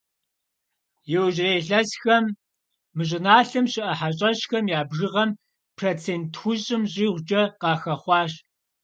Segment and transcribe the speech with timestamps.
[1.13, 2.25] Иужьрей илъэсхэм
[2.95, 5.29] мы щӀыналъэм щыӀэ хьэщӀэщхэм я бжыгъэм
[5.77, 8.31] процент тхущӏым щӀигъукӀэ къахэхъуащ.